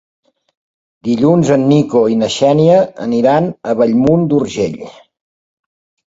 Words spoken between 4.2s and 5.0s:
d'Urgell.